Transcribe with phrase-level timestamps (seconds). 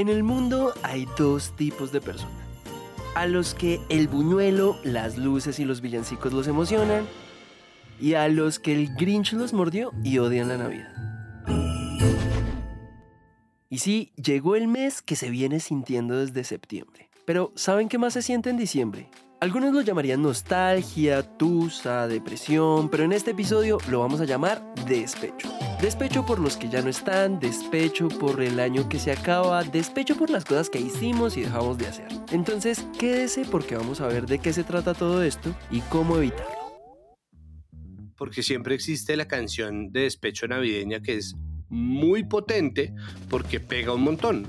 [0.00, 2.48] En el mundo hay dos tipos de personas.
[3.14, 7.04] A los que el buñuelo, las luces y los villancicos los emocionan.
[8.00, 10.90] Y a los que el Grinch los mordió y odian la Navidad.
[13.68, 17.10] Y sí, llegó el mes que se viene sintiendo desde septiembre.
[17.26, 19.10] Pero ¿saben qué más se siente en diciembre?
[19.40, 25.48] Algunos lo llamarían nostalgia, tusa, depresión, pero en este episodio lo vamos a llamar despecho.
[25.80, 30.14] Despecho por los que ya no están, despecho por el año que se acaba, despecho
[30.14, 32.08] por las cosas que hicimos y dejamos de hacer.
[32.32, 36.44] Entonces, quédese porque vamos a ver de qué se trata todo esto y cómo evitarlo.
[38.18, 41.34] Porque siempre existe la canción de despecho navideña que es
[41.70, 42.92] muy potente
[43.30, 44.44] porque pega un montón.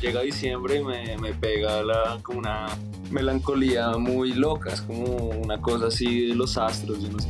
[0.00, 2.68] Llega diciembre y me, me pega la, como una
[3.10, 7.28] melancolía muy loca, es como una cosa así de los astros, yo no sé.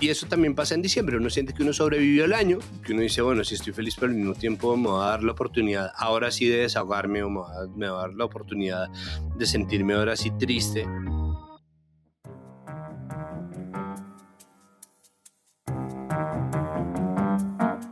[0.00, 3.02] Y eso también pasa en diciembre, uno siente que uno sobrevivió el año, que uno
[3.02, 5.90] dice, bueno, si estoy feliz, pero al mismo tiempo me va a dar la oportunidad
[5.96, 8.88] ahora sí de desahogarme o me va, me va a dar la oportunidad
[9.36, 10.86] de sentirme ahora sí triste.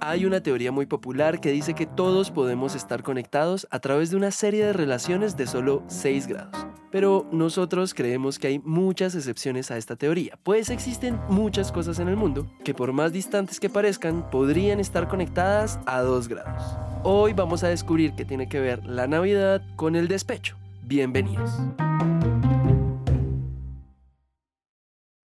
[0.00, 4.16] Hay una teoría muy popular que dice que todos podemos estar conectados a través de
[4.16, 6.75] una serie de relaciones de solo 6 grados.
[6.96, 12.08] Pero nosotros creemos que hay muchas excepciones a esta teoría, pues existen muchas cosas en
[12.08, 16.62] el mundo que por más distantes que parezcan podrían estar conectadas a 2 grados.
[17.02, 20.56] Hoy vamos a descubrir qué tiene que ver la Navidad con el despecho.
[20.84, 21.50] Bienvenidos.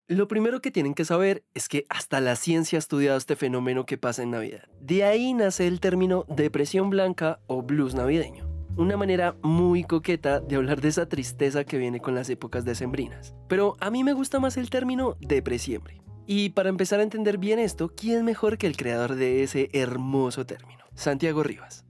[0.08, 3.86] Lo primero que tienen que saber es que hasta la ciencia ha estudiado este fenómeno
[3.86, 4.68] que pasa en Navidad.
[4.82, 8.51] De ahí nace el término depresión blanca o blues navideño.
[8.76, 13.34] Una manera muy coqueta de hablar de esa tristeza que viene con las épocas decembrinas.
[13.46, 16.00] Pero a mí me gusta más el término depresiembre.
[16.26, 20.46] Y para empezar a entender bien esto, ¿quién mejor que el creador de ese hermoso
[20.46, 20.84] término?
[20.94, 21.84] Santiago Rivas.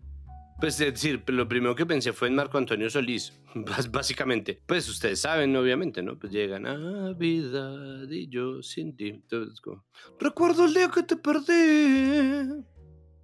[0.63, 3.33] Pues es decir, lo primero que pensé fue en Marco Antonio Solís,
[3.91, 4.61] básicamente.
[4.67, 6.19] Pues ustedes saben, obviamente, ¿no?
[6.19, 9.09] Pues llega Navidad y yo sin ti.
[9.09, 9.85] Entonces, como,
[10.19, 12.65] Recuerdo el día que te perdí.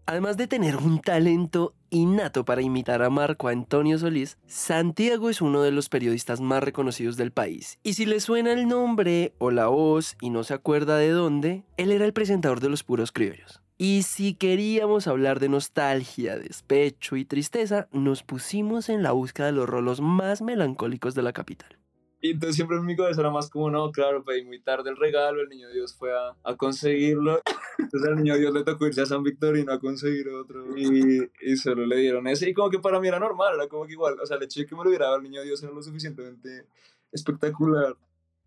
[0.08, 5.60] Además de tener un talento innato para imitar a Marco Antonio Solís, Santiago es uno
[5.60, 7.78] de los periodistas más reconocidos del país.
[7.82, 11.64] Y si le suena el nombre o la voz y no se acuerda de dónde,
[11.76, 13.60] él era el presentador de Los Puros Criollos.
[13.76, 19.52] Y si queríamos hablar de nostalgia, despecho y tristeza, nos pusimos en la búsqueda de
[19.52, 21.77] los rolos más melancólicos de la capital.
[22.20, 24.96] Y entonces siempre en mi cabeza era más como, no, claro, pedí muy tarde el
[24.96, 27.40] regalo, el niño Dios fue a, a conseguirlo.
[27.78, 30.76] Entonces al niño Dios le tocó irse a San Victorino a conseguir otro.
[30.76, 32.50] Y, y solo le dieron ese.
[32.50, 34.60] Y como que para mí era normal, era como que igual, o sea, el hecho
[34.66, 36.66] que me lo hubiera dado el niño Dios era lo suficientemente
[37.12, 37.96] espectacular.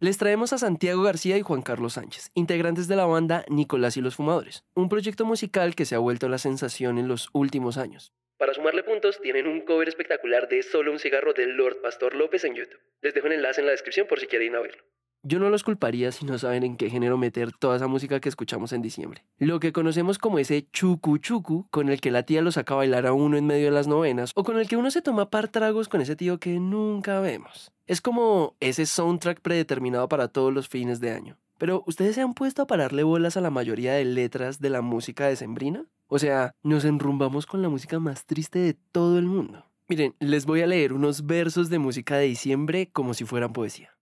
[0.01, 4.01] Les traemos a Santiago García y Juan Carlos Sánchez, integrantes de la banda Nicolás y
[4.01, 8.11] los Fumadores, un proyecto musical que se ha vuelto la sensación en los últimos años.
[8.41, 12.43] Para sumarle puntos, tienen un cover espectacular de Solo un cigarro del Lord Pastor López
[12.43, 12.79] en YouTube.
[13.03, 14.81] Les dejo el enlace en la descripción por si quieren ir a verlo.
[15.21, 18.29] Yo no los culparía si no saben en qué género meter toda esa música que
[18.29, 19.23] escuchamos en diciembre.
[19.37, 22.77] Lo que conocemos como ese chucu chucu, con el que la tía lo saca a
[22.77, 25.29] bailar a uno en medio de las novenas, o con el que uno se toma
[25.29, 27.71] par tragos con ese tío que nunca vemos.
[27.85, 31.37] Es como ese soundtrack predeterminado para todos los fines de año.
[31.61, 34.81] Pero, ¿ustedes se han puesto a pararle bolas a la mayoría de letras de la
[34.81, 35.85] música decembrina?
[36.07, 39.63] O sea, nos enrumbamos con la música más triste de todo el mundo.
[39.87, 43.95] Miren, les voy a leer unos versos de música de diciembre como si fueran poesía.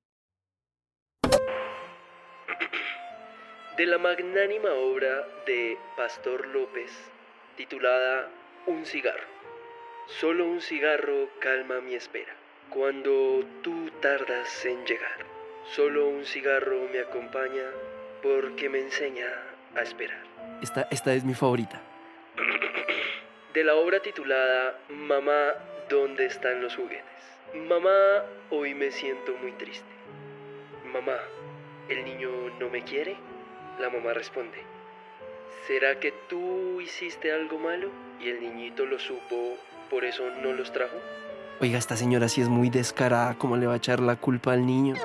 [3.76, 6.94] De la magnánima obra de Pastor López,
[7.58, 8.32] titulada
[8.68, 9.28] Un cigarro.
[10.08, 12.34] Solo un cigarro calma mi espera,
[12.70, 15.39] cuando tú tardas en llegar.
[15.76, 17.64] Solo un cigarro me acompaña
[18.24, 19.28] porque me enseña
[19.76, 20.24] a esperar.
[20.64, 21.80] Esta, esta es mi favorita.
[23.54, 25.54] De la obra titulada Mamá,
[25.88, 27.06] ¿dónde están los juguetes?
[27.54, 29.88] Mamá, hoy me siento muy triste.
[30.92, 31.18] Mamá,
[31.88, 33.16] ¿el niño no me quiere?
[33.80, 34.58] La mamá responde,
[35.68, 39.58] ¿será que tú hiciste algo malo y el niñito lo supo,
[39.92, 40.98] por eso no los trajo?
[41.62, 44.66] Oiga, esta señora sí es muy descarada, ¿cómo le va a echar la culpa al
[44.66, 44.96] niño?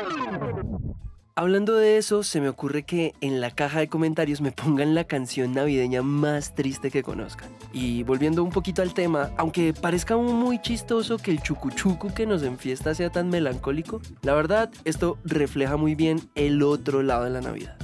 [1.34, 5.02] Hablando de eso, se me ocurre que en la caja de comentarios me pongan la
[5.02, 7.48] canción navideña más triste que conozcan.
[7.72, 12.44] Y volviendo un poquito al tema, aunque parezca muy chistoso que el chucuchucu que nos
[12.44, 17.40] enfiesta sea tan melancólico, la verdad, esto refleja muy bien el otro lado de la
[17.40, 17.76] Navidad.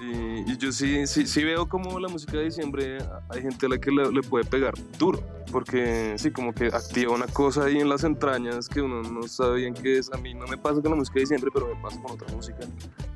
[0.00, 2.98] Y, y yo sí, sí, sí veo como la música de diciembre
[3.30, 7.14] hay gente a la que le, le puede pegar duro, porque sí, como que activa
[7.14, 10.12] una cosa ahí en las entrañas que uno no sabe bien qué es.
[10.12, 12.34] A mí no me pasa con la música de diciembre, pero me pasa con otra
[12.34, 12.58] música.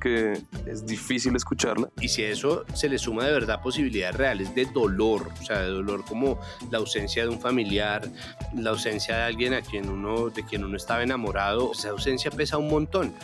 [0.00, 1.90] Que es difícil escucharla.
[2.00, 5.60] Y si a eso se le suma de verdad posibilidades reales de dolor, o sea,
[5.60, 8.02] de dolor como la ausencia de un familiar,
[8.54, 12.58] la ausencia de alguien a quien uno, de quien uno estaba enamorado, esa ausencia pesa
[12.58, 13.14] un montón.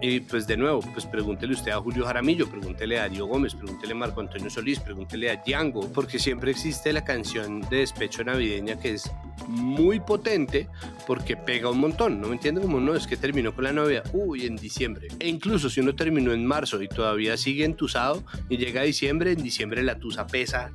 [0.00, 3.92] Y pues de nuevo, pues pregúntele usted a Julio Jaramillo, pregúntele a Darío Gómez, pregúntele
[3.92, 8.78] a Marco Antonio Solís, pregúntele a Django, porque siempre existe la canción de despecho navideña
[8.78, 9.10] que es
[9.48, 10.68] muy potente
[11.06, 12.60] porque pega un montón, ¿no me entiende?
[12.60, 15.08] Como no, es que terminó con la novia, uy, en diciembre.
[15.18, 19.32] E incluso si uno terminó en marzo y todavía sigue entusado y llega a diciembre,
[19.32, 20.72] en diciembre la tusa pesa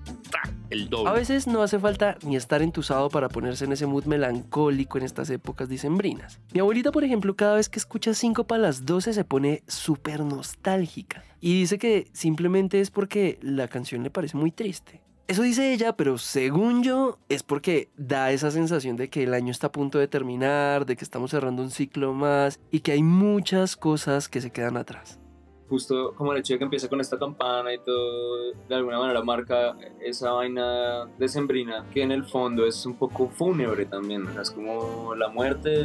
[0.70, 1.10] el doble.
[1.10, 5.04] A veces no hace falta ni estar entusado para ponerse en ese mood melancólico en
[5.04, 6.40] estas épocas dicembrinas.
[6.54, 10.22] Mi abuelita, por ejemplo, cada vez que escucha 5 para las 12 se pone súper
[10.22, 15.02] nostálgica y dice que simplemente es porque la canción le parece muy triste.
[15.32, 19.50] Eso dice ella, pero según yo es porque da esa sensación de que el año
[19.50, 23.02] está a punto de terminar, de que estamos cerrando un ciclo más y que hay
[23.02, 25.22] muchas cosas que se quedan atrás.
[25.70, 29.24] Justo como el hecho de que empieza con esta campana y todo, de alguna manera
[29.24, 35.16] marca esa vaina decembrina que en el fondo es un poco fúnebre también, es como
[35.16, 35.80] la muerte,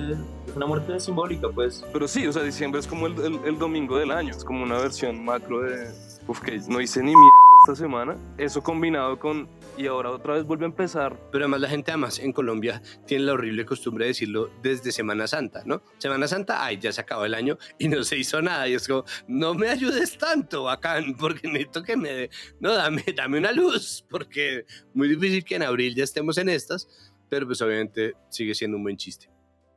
[0.49, 1.84] es una muerte simbólica pues.
[1.92, 4.78] Pero sí, o sea, diciembre es como el, el domingo del año, es como una
[4.78, 5.88] versión macro de,
[6.26, 10.44] uf, que no hice ni mierda esta semana, eso combinado con y ahora otra vez
[10.44, 11.18] vuelve a empezar.
[11.32, 15.26] Pero además la gente además en Colombia tiene la horrible costumbre de decirlo desde Semana
[15.26, 15.82] Santa, ¿no?
[15.98, 18.68] Semana Santa, ay, ya se acabó el año y no se hizo nada.
[18.68, 22.30] Y es como, no me ayudes tanto, bacán, porque necesito que me...
[22.60, 24.64] No, dame, dame una luz, porque
[24.94, 26.86] muy difícil que en abril ya estemos en estas,
[27.28, 29.28] pero pues obviamente sigue siendo un buen chiste.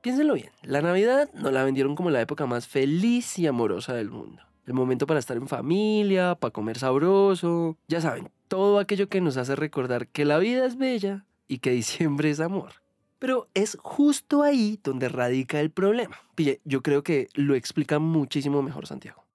[0.03, 4.11] Piénsenlo bien, la Navidad nos la vendieron como la época más feliz y amorosa del
[4.11, 4.48] mundo.
[4.69, 9.35] El momento para estar en familia, para comer sabroso, ya saben, todo aquello que nos
[9.35, 12.73] hace recordar que la vida es bella y que diciembre es amor.
[13.17, 16.19] Pero es justo ahí donde radica el problema.
[16.35, 19.25] Pille, yo creo que lo explica muchísimo mejor Santiago.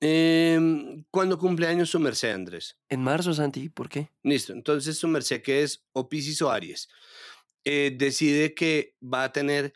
[0.00, 2.78] Eh, ¿Cuándo cumpleaños su merced, Andrés?
[2.88, 4.10] En marzo, Santi, ¿por qué?
[4.22, 6.88] Listo, entonces su merced que es o Piscis o Aries,
[7.64, 9.72] eh, decide que va a tener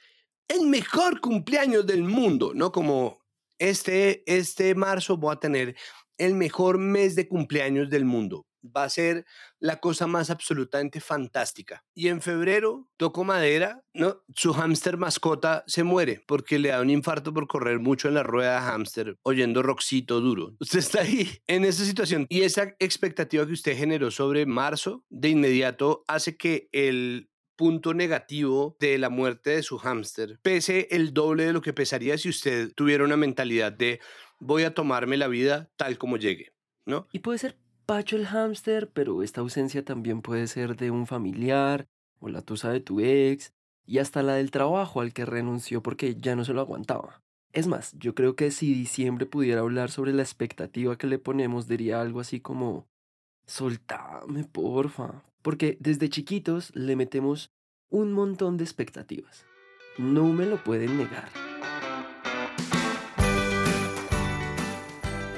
[0.47, 2.71] el mejor cumpleaños del mundo, ¿no?
[2.71, 3.22] Como
[3.71, 5.77] este, este marzo voy a tener
[6.19, 9.25] el mejor mes de cumpleaños del mundo va a ser
[9.59, 11.85] la cosa más absolutamente fantástica.
[11.95, 14.23] Y en febrero, toco madera, ¿no?
[14.35, 18.23] Su hámster mascota se muere porque le da un infarto por correr mucho en la
[18.23, 20.55] rueda de hámster oyendo roxito duro.
[20.61, 25.31] Usted está ahí en esa situación y esa expectativa que usted generó sobre marzo de
[25.31, 31.45] inmediato hace que el punto negativo de la muerte de su hámster pese el doble
[31.45, 34.01] de lo que pesaría si usted tuviera una mentalidad de
[34.39, 36.53] voy a tomarme la vida tal como llegue,
[36.85, 37.07] ¿no?
[37.13, 37.57] Y puede ser
[37.87, 41.89] Pacho el hámster, pero esta ausencia también puede ser de un familiar
[42.21, 43.53] o la tusa de tu ex
[43.85, 47.23] y hasta la del trabajo al que renunció porque ya no se lo aguantaba.
[47.53, 51.67] Es más, yo creo que si diciembre pudiera hablar sobre la expectativa que le ponemos,
[51.67, 52.89] diría algo así como,
[53.47, 57.53] soltame, porfa, porque desde chiquitos le metemos
[57.91, 59.45] un montón de expectativas.
[59.99, 61.29] No me lo pueden negar.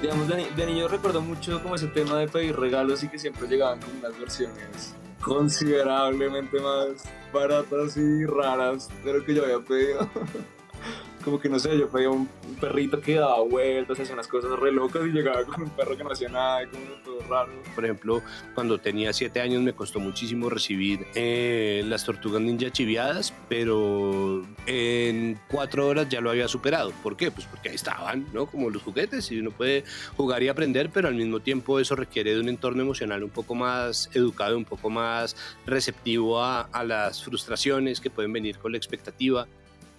[0.04, 3.80] digamos, de, niño recuerdo mucho como ese tema de pedir regalos y que siempre llegaban
[3.80, 10.08] con unas versiones considerablemente más baratas y raras de lo que yo había pedido.
[11.24, 12.28] como que no sé, yo pedía un,
[12.60, 16.04] perrito que daba vueltas, hacía unas cosas re locas y llegaba con un perro que
[16.04, 17.52] no hacía nada, como todo raro.
[17.74, 18.22] Por ejemplo,
[18.54, 25.38] cuando tenía siete años me costó muchísimo recibir eh, las tortugas ninja chiviadas, pero en
[25.48, 26.93] cuatro horas ya lo había superado.
[27.02, 27.31] ¿Por qué?
[27.31, 28.46] Pues porque ahí estaban, ¿no?
[28.46, 29.84] Como los juguetes y uno puede
[30.16, 33.54] jugar y aprender, pero al mismo tiempo eso requiere de un entorno emocional un poco
[33.54, 38.78] más educado, un poco más receptivo a, a las frustraciones que pueden venir con la
[38.78, 39.46] expectativa.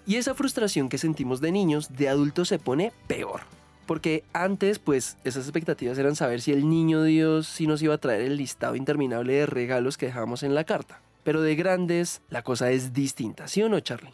[0.08, 3.42] Y esa frustración que sentimos de niños, de adultos se pone peor.
[3.88, 8.00] Porque antes, pues, esas expectativas eran saber si el niño Dios sí nos iba a
[8.00, 11.02] traer el listado interminable de regalos que dejamos en la carta.
[11.24, 14.12] Pero de grandes, la cosa es distinta, ¿sí o no, Charlie?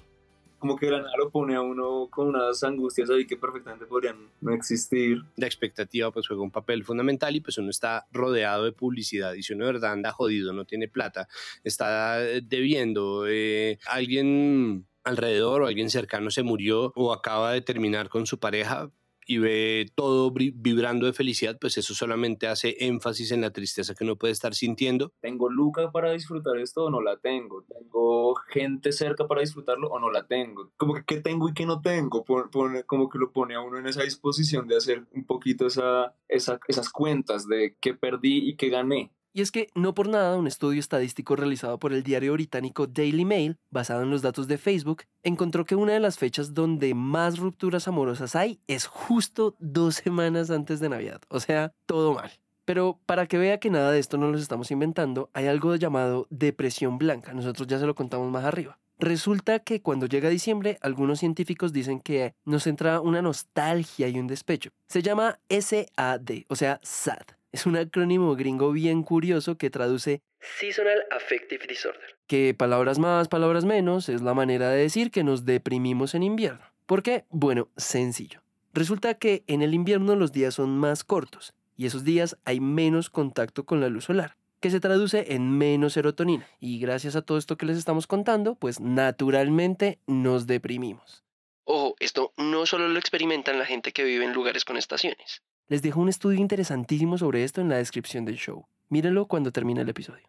[0.59, 4.29] Como que la nada lo pone a uno con unas angustias ahí que perfectamente podrían
[4.41, 5.23] no existir.
[5.35, 9.41] La expectativa pues juega un papel fundamental y pues uno está rodeado de publicidad y
[9.41, 11.27] si uno de verdad anda jodido, no tiene plata,
[11.63, 18.25] está debiendo, eh, alguien alrededor o alguien cercano se murió o acaba de terminar con
[18.25, 18.91] su pareja
[19.25, 24.03] y ve todo vibrando de felicidad, pues eso solamente hace énfasis en la tristeza que
[24.03, 25.13] uno puede estar sintiendo.
[25.21, 27.63] ¿Tengo Luca para disfrutar esto o no la tengo?
[27.63, 30.71] ¿Tengo gente cerca para disfrutarlo o no la tengo?
[30.75, 33.77] Como que qué tengo y qué no tengo, pone, como que lo pone a uno
[33.77, 38.55] en esa disposición de hacer un poquito esa, esa, esas cuentas de qué perdí y
[38.55, 42.33] qué gané Y es que no por nada un estudio estadístico realizado por el diario
[42.33, 46.53] británico Daily Mail, basado en los datos de Facebook, encontró que una de las fechas
[46.53, 51.21] donde más rupturas amorosas hay es justo dos semanas antes de Navidad.
[51.29, 52.31] O sea, todo mal.
[52.65, 56.27] Pero para que vea que nada de esto no lo estamos inventando, hay algo llamado
[56.29, 57.33] depresión blanca.
[57.33, 58.79] Nosotros ya se lo contamos más arriba.
[58.99, 64.27] Resulta que cuando llega diciembre, algunos científicos dicen que nos entra una nostalgia y un
[64.27, 64.69] despecho.
[64.87, 67.40] Se llama SAD, o sea, SAD.
[67.51, 72.17] Es un acrónimo gringo bien curioso que traduce Seasonal Affective Disorder.
[72.27, 76.61] Que palabras más, palabras menos, es la manera de decir que nos deprimimos en invierno.
[76.85, 77.25] ¿Por qué?
[77.29, 78.41] Bueno, sencillo.
[78.73, 83.09] Resulta que en el invierno los días son más cortos y esos días hay menos
[83.09, 86.47] contacto con la luz solar que se traduce en menos serotonina.
[86.59, 91.23] Y gracias a todo esto que les estamos contando, pues naturalmente nos deprimimos.
[91.65, 95.41] Ojo, esto no solo lo experimentan la gente que vive en lugares con estaciones.
[95.71, 98.65] Les dejo un estudio interesantísimo sobre esto en la descripción del show.
[98.89, 100.27] Mírenlo cuando termine el episodio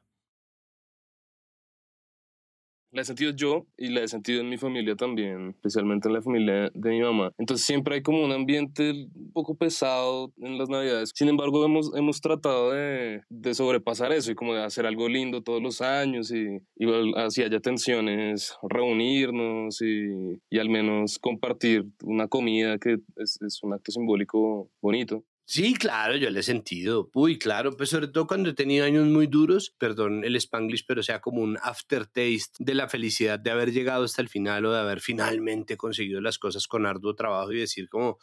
[2.92, 6.22] la he sentido yo y la he sentido en mi familia también, especialmente en la
[6.22, 7.32] familia de mi mamá.
[7.38, 11.11] Entonces siempre hay como un ambiente un poco pesado en las navidades.
[11.14, 15.42] Sin embargo, hemos, hemos tratado de, de sobrepasar eso y como de hacer algo lindo
[15.42, 22.28] todos los años y igual así haya tensiones, reunirnos y, y al menos compartir una
[22.28, 25.25] comida que es, es un acto simbólico bonito.
[25.44, 27.11] Sí, claro, yo le he sentido.
[27.14, 31.02] Uy, claro, pues sobre todo cuando he tenido años muy duros, perdón el spanglish, pero
[31.02, 34.78] sea como un aftertaste de la felicidad de haber llegado hasta el final o de
[34.80, 38.18] haber finalmente conseguido las cosas con arduo trabajo y decir como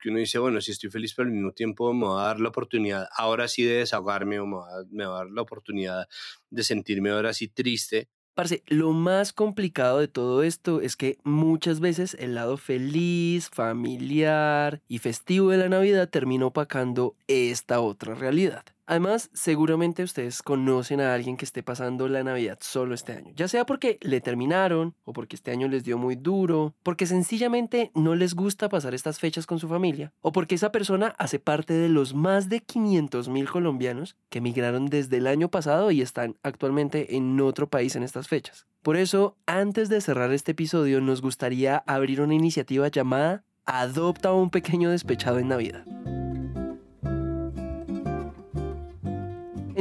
[0.00, 2.40] que uno dice, bueno, si estoy feliz, pero al mismo tiempo me va a dar
[2.40, 6.08] la oportunidad ahora sí de desahogarme o me va, me va a dar la oportunidad
[6.50, 8.08] de sentirme ahora sí triste
[8.66, 14.98] Lo más complicado de todo esto es que muchas veces el lado feliz, familiar y
[14.98, 18.64] festivo de la Navidad termina opacando esta otra realidad.
[18.86, 23.48] Además, seguramente ustedes conocen a alguien que esté pasando la Navidad solo este año, ya
[23.48, 28.14] sea porque le terminaron o porque este año les dio muy duro, porque sencillamente no
[28.14, 31.88] les gusta pasar estas fechas con su familia, o porque esa persona hace parte de
[31.88, 37.16] los más de 500 mil colombianos que emigraron desde el año pasado y están actualmente
[37.16, 38.66] en otro país en estas fechas.
[38.82, 44.32] Por eso, antes de cerrar este episodio, nos gustaría abrir una iniciativa llamada Adopta a
[44.32, 45.84] un pequeño despechado en Navidad.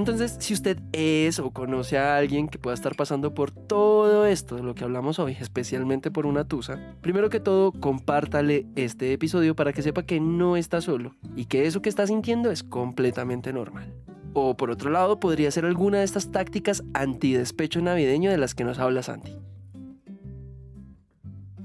[0.05, 4.55] Entonces, si usted es o conoce a alguien que pueda estar pasando por todo esto
[4.55, 9.55] de lo que hablamos hoy, especialmente por una tusa, primero que todo, compártale este episodio
[9.55, 13.51] para que sepa que no está solo y que eso que está sintiendo es completamente
[13.51, 13.95] normal.
[14.33, 18.63] O por otro lado, podría ser alguna de estas tácticas antidespecho navideño de las que
[18.63, 19.31] nos habla Santi.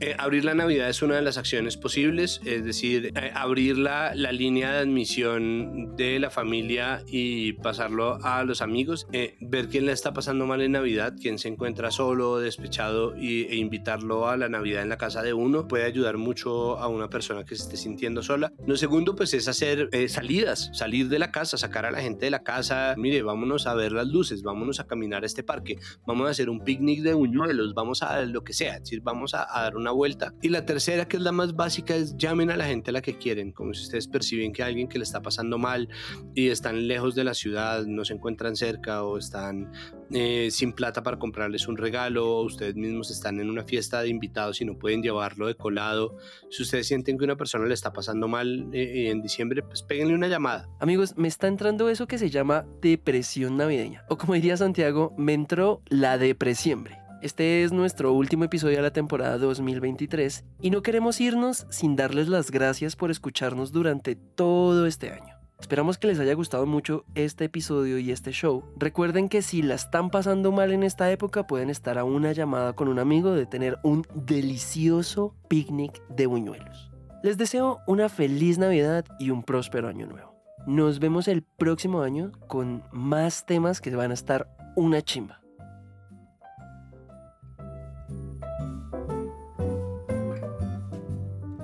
[0.02, 4.14] Eh, abrir la Navidad es una de las acciones posibles, es decir, eh, abrir la,
[4.14, 9.84] la, línea de admisión de la familia y pasarlo a los amigos, eh, ver quién
[9.84, 14.38] le está pasando mal en Navidad, quién se encuentra solo, despechado y, e invitarlo a
[14.38, 17.64] la Navidad en la casa de uno puede ayudar mucho a una persona que se
[17.64, 18.54] esté sintiendo sola.
[18.66, 22.30] Lo segundo, pues es hacer salidas, salir de la casa, sacar a la gente de
[22.30, 25.76] la casa, mire, vámonos a ver las luces, vámonos a caminar a este parque,
[26.06, 29.34] vamos a hacer un picnic de buñuelos, vamos a lo que sea, es decir, vamos
[29.34, 30.34] a, a dar una vuelta.
[30.42, 33.02] Y la tercera, que es la más básica, es llamen a la gente a la
[33.02, 33.52] que quieren.
[33.52, 35.88] Como si ustedes perciben que alguien que le está pasando mal
[36.34, 39.70] y están lejos de la ciudad, no se encuentran cerca o están
[40.12, 44.60] eh, sin plata para comprarles un regalo, ustedes mismos están en una fiesta de invitados
[44.60, 46.16] y no pueden llevarlo de colado.
[46.50, 50.14] Si ustedes sienten que una persona le está pasando mal eh, en diciembre, pues péguenle
[50.14, 50.68] una llamada.
[50.80, 54.04] Amigos, me está entrando eso que se llama depresión navideña.
[54.08, 56.99] O como diría Santiago, me entró la depresión.
[57.22, 62.28] Este es nuestro último episodio de la temporada 2023 y no queremos irnos sin darles
[62.28, 65.36] las gracias por escucharnos durante todo este año.
[65.60, 68.64] Esperamos que les haya gustado mucho este episodio y este show.
[68.78, 72.72] Recuerden que si la están pasando mal en esta época pueden estar a una llamada
[72.72, 76.90] con un amigo de tener un delicioso picnic de buñuelos.
[77.22, 80.42] Les deseo una feliz Navidad y un próspero año nuevo.
[80.66, 85.39] Nos vemos el próximo año con más temas que van a estar una chimba.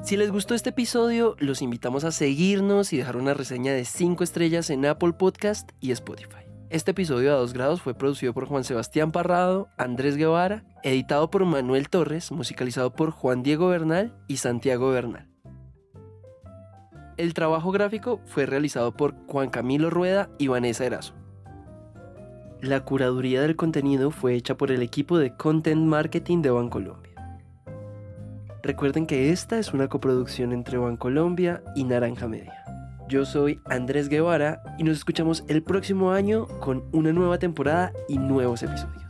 [0.07, 4.23] Si les gustó este episodio, los invitamos a seguirnos y dejar una reseña de 5
[4.23, 6.47] estrellas en Apple Podcast y Spotify.
[6.71, 11.45] Este episodio a 2 grados fue producido por Juan Sebastián Parrado, Andrés Guevara, editado por
[11.45, 15.29] Manuel Torres, musicalizado por Juan Diego Bernal y Santiago Bernal.
[17.17, 21.15] El trabajo gráfico fue realizado por Juan Camilo Rueda y Vanessa Erazo.
[22.61, 27.06] La curaduría del contenido fue hecha por el equipo de Content Marketing de Bancolombia.
[28.63, 32.65] Recuerden que esta es una coproducción entre Bancolombia y Naranja Media.
[33.09, 38.19] Yo soy Andrés Guevara y nos escuchamos el próximo año con una nueva temporada y
[38.19, 39.05] nuevos episodios.